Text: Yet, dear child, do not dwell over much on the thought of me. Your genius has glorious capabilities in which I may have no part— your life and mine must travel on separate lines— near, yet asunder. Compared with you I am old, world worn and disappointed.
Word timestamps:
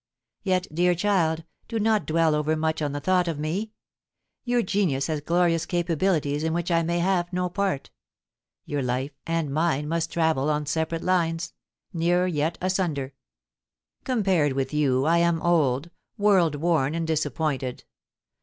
Yet, 0.41 0.65
dear 0.73 0.95
child, 0.95 1.43
do 1.67 1.77
not 1.77 2.07
dwell 2.07 2.33
over 2.33 2.55
much 2.55 2.81
on 2.81 2.91
the 2.91 2.99
thought 2.99 3.27
of 3.27 3.37
me. 3.37 3.71
Your 4.43 4.63
genius 4.63 5.05
has 5.05 5.21
glorious 5.21 5.67
capabilities 5.67 6.41
in 6.43 6.53
which 6.53 6.71
I 6.71 6.81
may 6.81 6.97
have 6.97 7.31
no 7.31 7.49
part— 7.49 7.91
your 8.65 8.81
life 8.81 9.11
and 9.27 9.53
mine 9.53 9.87
must 9.87 10.11
travel 10.11 10.49
on 10.49 10.65
separate 10.65 11.03
lines— 11.03 11.53
near, 11.93 12.25
yet 12.25 12.57
asunder. 12.61 13.13
Compared 14.03 14.53
with 14.53 14.73
you 14.73 15.05
I 15.05 15.19
am 15.19 15.39
old, 15.43 15.91
world 16.17 16.55
worn 16.55 16.95
and 16.95 17.05
disappointed. 17.05 17.83